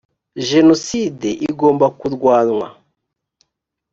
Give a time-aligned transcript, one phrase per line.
[0.47, 2.67] genocide igomba kurwanywa.